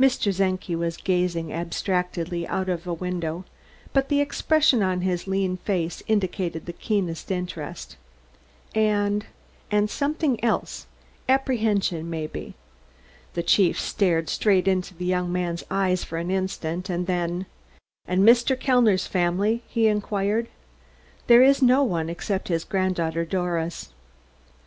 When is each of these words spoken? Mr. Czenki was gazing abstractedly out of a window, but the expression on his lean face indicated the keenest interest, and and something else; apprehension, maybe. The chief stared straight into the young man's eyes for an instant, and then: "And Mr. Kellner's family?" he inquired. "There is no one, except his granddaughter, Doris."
Mr. 0.00 0.34
Czenki 0.34 0.74
was 0.74 0.96
gazing 0.96 1.52
abstractedly 1.52 2.48
out 2.48 2.70
of 2.70 2.86
a 2.86 2.94
window, 2.94 3.44
but 3.92 4.08
the 4.08 4.22
expression 4.22 4.82
on 4.82 5.02
his 5.02 5.26
lean 5.26 5.58
face 5.58 6.02
indicated 6.06 6.64
the 6.64 6.72
keenest 6.72 7.30
interest, 7.30 7.98
and 8.74 9.26
and 9.70 9.90
something 9.90 10.42
else; 10.42 10.86
apprehension, 11.28 12.08
maybe. 12.08 12.54
The 13.34 13.42
chief 13.42 13.78
stared 13.78 14.30
straight 14.30 14.66
into 14.66 14.94
the 14.94 15.04
young 15.04 15.30
man's 15.30 15.62
eyes 15.70 16.02
for 16.04 16.16
an 16.16 16.30
instant, 16.30 16.88
and 16.88 17.06
then: 17.06 17.44
"And 18.08 18.22
Mr. 18.26 18.58
Kellner's 18.58 19.06
family?" 19.06 19.62
he 19.68 19.88
inquired. 19.88 20.48
"There 21.26 21.42
is 21.42 21.60
no 21.60 21.82
one, 21.84 22.08
except 22.08 22.48
his 22.48 22.64
granddaughter, 22.64 23.26
Doris." 23.26 23.90